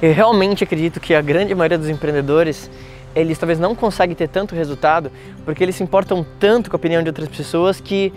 Eu 0.00 0.12
realmente 0.12 0.62
acredito 0.62 1.00
que 1.00 1.14
a 1.14 1.22
grande 1.22 1.54
maioria 1.54 1.78
dos 1.78 1.88
empreendedores 1.88 2.70
eles 3.14 3.38
talvez 3.38 3.58
não 3.58 3.74
conseguem 3.74 4.14
ter 4.14 4.28
tanto 4.28 4.54
resultado 4.54 5.10
porque 5.42 5.64
eles 5.64 5.74
se 5.74 5.82
importam 5.82 6.24
tanto 6.38 6.68
com 6.68 6.76
a 6.76 6.78
opinião 6.78 7.02
de 7.02 7.08
outras 7.08 7.28
pessoas 7.28 7.80
que 7.80 8.12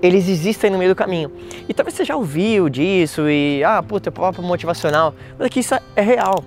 eles 0.00 0.28
existem 0.28 0.70
no 0.70 0.78
meio 0.78 0.92
do 0.92 0.96
caminho. 0.96 1.32
E 1.68 1.74
talvez 1.74 1.94
você 1.94 2.04
já 2.04 2.14
ouviu 2.14 2.68
disso 2.68 3.28
e, 3.28 3.64
ah, 3.64 3.82
puta, 3.82 4.10
é 4.10 4.12
papo 4.12 4.42
motivacional, 4.42 5.12
mas 5.36 5.46
aqui 5.46 5.58
isso 5.58 5.74
é 5.96 6.02
real. 6.02 6.44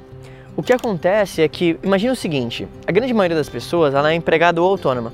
O 0.55 0.63
que 0.63 0.71
acontece 0.71 1.41
é 1.41 1.47
que, 1.49 1.77
imagina 1.83 2.13
o 2.13 2.15
seguinte, 2.15 2.65
a 2.85 2.91
grande 2.91 3.13
maioria 3.13 3.35
das 3.35 3.49
pessoas 3.49 3.93
ela 3.93 4.11
é 4.11 4.15
empregada 4.15 4.61
ou 4.61 4.69
autônoma. 4.69 5.11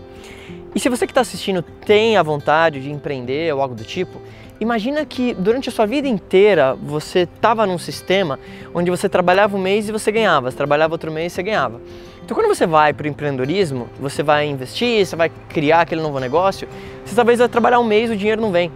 E 0.75 0.79
se 0.79 0.87
você 0.87 1.07
que 1.07 1.11
está 1.11 1.21
assistindo 1.21 1.63
tem 1.63 2.15
a 2.15 2.21
vontade 2.21 2.79
de 2.79 2.91
empreender 2.91 3.53
ou 3.53 3.61
algo 3.61 3.73
do 3.73 3.83
tipo, 3.83 4.21
imagina 4.63 5.05
que 5.05 5.33
durante 5.33 5.69
a 5.69 5.71
sua 5.71 5.85
vida 5.85 6.07
inteira 6.07 6.75
você 6.75 7.19
estava 7.19 7.65
num 7.65 7.77
sistema 7.77 8.39
onde 8.73 8.89
você 8.89 9.07
trabalhava 9.07 9.55
um 9.55 9.59
mês 9.59 9.87
e 9.87 9.91
você 9.91 10.11
ganhava, 10.11 10.49
você 10.49 10.57
trabalhava 10.57 10.93
outro 10.93 11.11
mês 11.11 11.31
e 11.31 11.35
você 11.35 11.43
ganhava. 11.43 11.79
Então 12.25 12.35
quando 12.35 12.47
você 12.47 12.65
vai 12.65 12.93
para 12.93 13.05
o 13.05 13.07
empreendedorismo, 13.07 13.89
você 13.99 14.23
vai 14.23 14.47
investir, 14.47 15.05
você 15.05 15.15
vai 15.15 15.29
criar 15.49 15.81
aquele 15.81 16.01
novo 16.01 16.19
negócio, 16.19 16.67
você 17.05 17.13
talvez 17.13 17.39
vai 17.39 17.49
trabalhar 17.49 17.79
um 17.79 17.83
mês 17.83 18.09
e 18.09 18.13
o 18.13 18.17
dinheiro 18.17 18.41
não 18.41 18.51
vem. 18.51 18.71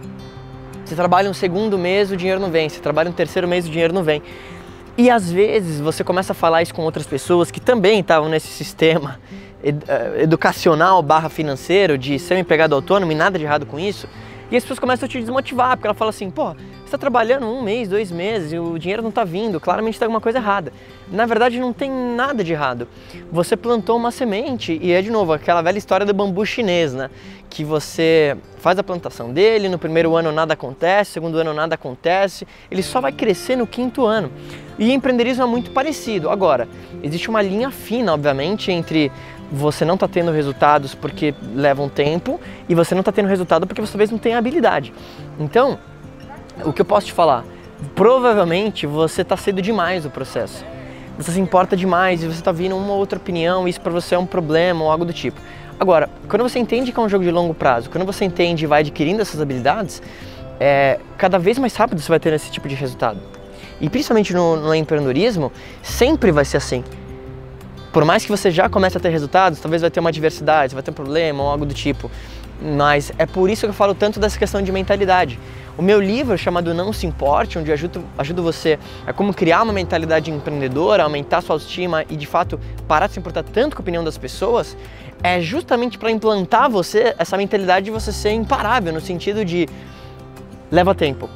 Você 0.84 0.94
trabalha 0.94 1.28
um 1.28 1.34
segundo 1.34 1.76
mês, 1.76 2.10
o 2.10 2.16
dinheiro 2.16 2.40
não 2.40 2.50
vem. 2.50 2.68
Você 2.68 2.80
trabalha 2.80 3.10
um 3.10 3.12
terceiro 3.12 3.46
mês, 3.46 3.66
o 3.66 3.70
dinheiro 3.70 3.92
não 3.92 4.02
vem. 4.02 4.22
E 4.96 5.10
às 5.10 5.30
vezes 5.30 5.80
você 5.80 6.02
começa 6.02 6.32
a 6.32 6.34
falar 6.34 6.62
isso 6.62 6.74
com 6.74 6.82
outras 6.82 7.06
pessoas 7.06 7.50
que 7.50 7.60
também 7.60 8.00
estavam 8.00 8.28
nesse 8.28 8.48
sistema 8.48 9.20
eh, 9.62 10.22
educacional 10.22 11.02
barra 11.02 11.28
financeiro 11.28 11.98
de 11.98 12.18
ser 12.18 12.34
um 12.34 12.38
empregado 12.38 12.74
autônomo 12.74 13.12
e 13.12 13.14
nada 13.14 13.38
de 13.38 13.44
errado 13.44 13.66
com 13.66 13.78
isso. 13.78 14.08
E 14.50 14.56
as 14.56 14.62
pessoas 14.62 14.78
começam 14.78 15.06
a 15.06 15.08
te 15.08 15.20
desmotivar, 15.20 15.76
porque 15.76 15.86
ela 15.86 15.94
fala 15.94 16.08
assim, 16.08 16.30
pô, 16.30 16.54
você 16.54 16.84
está 16.86 16.96
trabalhando 16.96 17.46
um 17.46 17.62
mês, 17.62 17.86
dois 17.86 18.10
meses 18.10 18.50
e 18.52 18.58
o 18.58 18.78
dinheiro 18.78 19.02
não 19.02 19.10
está 19.10 19.22
vindo, 19.22 19.60
claramente 19.60 19.98
tem 19.98 20.06
alguma 20.06 20.22
coisa 20.22 20.38
errada. 20.38 20.72
Na 21.12 21.26
verdade 21.26 21.60
não 21.60 21.70
tem 21.70 21.90
nada 21.90 22.42
de 22.42 22.54
errado. 22.54 22.88
Você 23.30 23.58
plantou 23.58 23.98
uma 23.98 24.10
semente 24.10 24.78
e 24.80 24.92
é 24.92 25.02
de 25.02 25.10
novo 25.10 25.34
aquela 25.34 25.60
velha 25.60 25.76
história 25.76 26.06
do 26.06 26.14
bambu 26.14 26.46
chinês, 26.46 26.94
né? 26.94 27.10
Que 27.50 27.62
você 27.62 28.38
faz 28.56 28.78
a 28.78 28.82
plantação 28.82 29.30
dele, 29.32 29.68
no 29.68 29.78
primeiro 29.78 30.16
ano 30.16 30.32
nada 30.32 30.54
acontece, 30.54 31.12
segundo 31.12 31.36
ano 31.36 31.52
nada 31.52 31.74
acontece, 31.74 32.46
ele 32.70 32.82
só 32.82 33.02
vai 33.02 33.12
crescer 33.12 33.54
no 33.54 33.66
quinto 33.66 34.06
ano. 34.06 34.32
E 34.78 34.90
empreendedorismo 34.92 35.42
é 35.42 35.46
muito 35.46 35.70
parecido. 35.72 36.30
Agora, 36.30 36.66
existe 37.02 37.28
uma 37.28 37.42
linha 37.42 37.70
fina, 37.70 38.14
obviamente, 38.14 38.72
entre 38.72 39.12
você 39.50 39.84
não 39.84 39.94
está 39.94 40.06
tendo 40.06 40.30
resultados 40.30 40.94
porque 40.94 41.34
leva 41.54 41.82
um 41.82 41.88
tempo 41.88 42.40
e 42.68 42.74
você 42.74 42.94
não 42.94 43.00
está 43.00 43.12
tendo 43.12 43.28
resultado 43.28 43.66
porque 43.66 43.80
você 43.80 43.92
talvez 43.92 44.10
não 44.10 44.18
tenha 44.18 44.38
habilidade. 44.38 44.92
Então, 45.38 45.78
o 46.64 46.72
que 46.72 46.80
eu 46.80 46.84
posso 46.84 47.06
te 47.06 47.12
falar? 47.12 47.44
Provavelmente 47.94 48.86
você 48.86 49.22
está 49.22 49.36
cedo 49.36 49.62
demais 49.62 50.04
no 50.04 50.10
processo. 50.10 50.64
Você 51.16 51.32
se 51.32 51.40
importa 51.40 51.76
demais 51.76 52.22
e 52.22 52.26
você 52.26 52.38
está 52.38 52.52
vindo 52.52 52.76
uma 52.76 52.92
outra 52.92 53.18
opinião, 53.18 53.66
e 53.66 53.70
isso 53.70 53.80
para 53.80 53.90
você 53.90 54.14
é 54.14 54.18
um 54.18 54.26
problema 54.26 54.84
ou 54.84 54.90
algo 54.90 55.04
do 55.04 55.12
tipo. 55.12 55.40
Agora, 55.80 56.08
quando 56.28 56.42
você 56.42 56.58
entende 56.58 56.92
que 56.92 56.98
é 56.98 57.02
um 57.02 57.08
jogo 57.08 57.24
de 57.24 57.30
longo 57.30 57.54
prazo, 57.54 57.90
quando 57.90 58.04
você 58.04 58.24
entende 58.24 58.64
e 58.64 58.66
vai 58.68 58.80
adquirindo 58.80 59.20
essas 59.20 59.40
habilidades, 59.40 60.00
é, 60.60 60.98
cada 61.16 61.38
vez 61.38 61.58
mais 61.58 61.74
rápido 61.74 62.00
você 62.00 62.08
vai 62.08 62.20
ter 62.20 62.32
esse 62.32 62.50
tipo 62.50 62.68
de 62.68 62.74
resultado. 62.74 63.18
E 63.80 63.88
principalmente 63.88 64.32
no, 64.34 64.56
no 64.56 64.74
empreendedorismo, 64.74 65.52
sempre 65.82 66.30
vai 66.30 66.44
ser 66.44 66.56
assim 66.56 66.84
por 67.92 68.04
mais 68.04 68.24
que 68.24 68.30
você 68.30 68.50
já 68.50 68.68
comece 68.68 68.96
a 68.96 69.00
ter 69.00 69.08
resultados, 69.08 69.60
talvez 69.60 69.82
vai 69.82 69.90
ter 69.90 70.00
uma 70.00 70.10
adversidade, 70.10 70.74
vai 70.74 70.82
ter 70.82 70.90
um 70.90 70.94
problema 70.94 71.42
ou 71.42 71.48
algo 71.48 71.64
do 71.64 71.74
tipo. 71.74 72.10
Mas 72.60 73.12
é 73.18 73.24
por 73.24 73.48
isso 73.48 73.62
que 73.62 73.70
eu 73.70 73.74
falo 73.74 73.94
tanto 73.94 74.18
dessa 74.18 74.38
questão 74.38 74.60
de 74.60 74.72
mentalidade. 74.72 75.38
O 75.76 75.82
meu 75.82 76.00
livro 76.00 76.36
chamado 76.36 76.74
Não 76.74 76.92
Se 76.92 77.06
Importe, 77.06 77.56
onde 77.56 77.70
eu 77.70 77.74
ajudo, 77.74 78.04
ajudo 78.18 78.42
você 78.42 78.78
a 79.06 79.12
como 79.12 79.32
criar 79.32 79.62
uma 79.62 79.72
mentalidade 79.72 80.28
empreendedora, 80.28 81.04
aumentar 81.04 81.40
sua 81.40 81.54
autoestima 81.54 82.04
e 82.10 82.16
de 82.16 82.26
fato 82.26 82.58
parar 82.88 83.06
de 83.06 83.12
se 83.12 83.20
importar 83.20 83.44
tanto 83.44 83.76
com 83.76 83.82
a 83.82 83.84
opinião 83.84 84.02
das 84.02 84.18
pessoas, 84.18 84.76
é 85.22 85.40
justamente 85.40 85.96
para 85.96 86.10
implantar 86.10 86.68
você 86.68 87.14
essa 87.16 87.36
mentalidade 87.36 87.86
de 87.86 87.90
você 87.92 88.12
ser 88.12 88.32
imparável, 88.32 88.92
no 88.92 89.00
sentido 89.00 89.44
de 89.44 89.68
leva 90.70 90.94
tempo. 90.96 91.30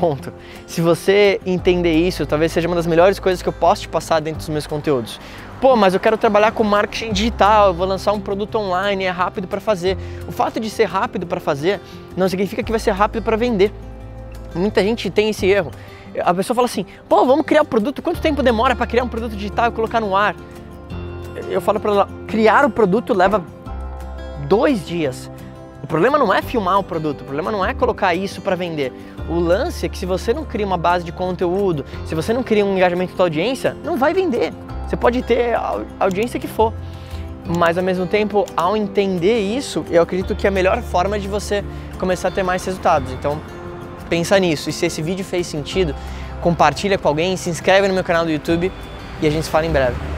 Ponto. 0.00 0.32
Se 0.66 0.80
você 0.80 1.38
entender 1.44 1.92
isso, 1.92 2.24
talvez 2.24 2.50
seja 2.50 2.66
uma 2.66 2.74
das 2.74 2.86
melhores 2.86 3.18
coisas 3.18 3.42
que 3.42 3.48
eu 3.48 3.52
posso 3.52 3.82
te 3.82 3.88
passar 3.88 4.18
dentro 4.18 4.38
dos 4.38 4.48
meus 4.48 4.66
conteúdos. 4.66 5.20
Pô, 5.60 5.76
mas 5.76 5.92
eu 5.92 6.00
quero 6.00 6.16
trabalhar 6.16 6.52
com 6.52 6.64
marketing 6.64 7.12
digital, 7.12 7.68
eu 7.68 7.74
vou 7.74 7.86
lançar 7.86 8.12
um 8.12 8.20
produto 8.20 8.56
online, 8.56 9.04
é 9.04 9.10
rápido 9.10 9.46
para 9.46 9.60
fazer. 9.60 9.98
O 10.26 10.32
fato 10.32 10.58
de 10.58 10.70
ser 10.70 10.86
rápido 10.86 11.26
para 11.26 11.38
fazer 11.38 11.80
não 12.16 12.26
significa 12.30 12.62
que 12.62 12.70
vai 12.72 12.80
ser 12.80 12.92
rápido 12.92 13.22
para 13.22 13.36
vender. 13.36 13.70
Muita 14.54 14.82
gente 14.82 15.10
tem 15.10 15.28
esse 15.28 15.44
erro. 15.46 15.70
A 16.24 16.32
pessoa 16.32 16.54
fala 16.54 16.64
assim: 16.64 16.86
pô, 17.06 17.26
vamos 17.26 17.44
criar 17.44 17.60
o 17.60 17.64
um 17.64 17.68
produto, 17.68 18.00
quanto 18.00 18.22
tempo 18.22 18.42
demora 18.42 18.74
para 18.74 18.86
criar 18.86 19.04
um 19.04 19.08
produto 19.08 19.36
digital 19.36 19.68
e 19.68 19.72
colocar 19.72 20.00
no 20.00 20.16
ar? 20.16 20.34
Eu 21.50 21.60
falo 21.60 21.78
para 21.78 21.90
ela: 21.90 22.08
criar 22.26 22.64
o 22.64 22.70
produto 22.70 23.12
leva 23.12 23.44
dois 24.48 24.86
dias. 24.86 25.30
O 25.82 25.86
problema 25.86 26.18
não 26.18 26.32
é 26.32 26.42
filmar 26.42 26.78
o 26.78 26.84
produto, 26.84 27.22
o 27.22 27.24
problema 27.24 27.50
não 27.50 27.64
é 27.64 27.74
colocar 27.74 28.14
isso 28.14 28.40
para 28.40 28.54
vender. 28.54 28.92
O 29.28 29.38
lance 29.38 29.86
é 29.86 29.88
que 29.88 29.98
se 29.98 30.06
você 30.06 30.32
não 30.32 30.44
cria 30.44 30.66
uma 30.66 30.76
base 30.76 31.04
de 31.04 31.12
conteúdo, 31.12 31.84
se 32.06 32.14
você 32.14 32.32
não 32.32 32.42
cria 32.42 32.64
um 32.64 32.76
engajamento 32.76 33.16
da 33.16 33.24
audiência, 33.24 33.76
não 33.84 33.96
vai 33.96 34.12
vender. 34.12 34.52
Você 34.86 34.96
pode 34.96 35.22
ter 35.22 35.54
a 35.54 35.80
audiência 36.00 36.38
que 36.38 36.48
for, 36.48 36.72
mas 37.58 37.78
ao 37.78 37.84
mesmo 37.84 38.06
tempo, 38.06 38.44
ao 38.56 38.76
entender 38.76 39.40
isso, 39.40 39.84
eu 39.90 40.02
acredito 40.02 40.34
que 40.34 40.46
é 40.46 40.48
a 40.48 40.52
melhor 40.52 40.82
forma 40.82 41.18
de 41.18 41.28
você 41.28 41.64
começar 41.98 42.28
a 42.28 42.30
ter 42.30 42.42
mais 42.42 42.64
resultados. 42.64 43.12
Então, 43.12 43.40
pensa 44.08 44.38
nisso. 44.38 44.68
E 44.68 44.72
se 44.72 44.86
esse 44.86 45.00
vídeo 45.00 45.24
fez 45.24 45.46
sentido, 45.46 45.94
compartilha 46.40 46.98
com 46.98 47.08
alguém, 47.08 47.36
se 47.36 47.48
inscreve 47.48 47.88
no 47.88 47.94
meu 47.94 48.04
canal 48.04 48.24
do 48.24 48.30
YouTube 48.30 48.70
e 49.22 49.26
a 49.26 49.30
gente 49.30 49.44
se 49.44 49.50
fala 49.50 49.66
em 49.66 49.70
breve. 49.70 50.09